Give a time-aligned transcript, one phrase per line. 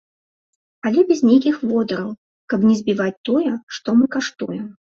[0.89, 2.09] Але без нейкіх водараў,
[2.55, 4.67] каб не збіваць тое, што мы каштуем.